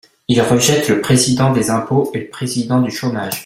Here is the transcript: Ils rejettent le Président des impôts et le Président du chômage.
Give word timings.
Ils 0.27 0.41
rejettent 0.41 0.87
le 0.89 0.99
Président 0.99 1.53
des 1.53 1.69
impôts 1.69 2.09
et 2.15 2.21
le 2.21 2.29
Président 2.29 2.81
du 2.81 2.89
chômage. 2.89 3.35